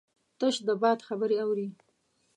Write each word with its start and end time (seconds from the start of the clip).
تش 0.39 0.55
د 0.67 0.69
باد 0.81 0.99
خبرې 1.07 1.37
اوري 1.45 1.67